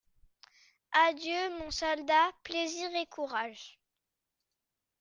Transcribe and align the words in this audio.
Adieu, 1.09 1.59
mon 1.59 1.69
soldat, 1.69 2.31
plaisir 2.43 2.89
et 2.95 3.05
courage… 3.05 3.79